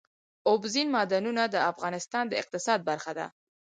[0.49, 3.27] اوبزین معدنونه د افغانستان د اقتصاد برخه ده.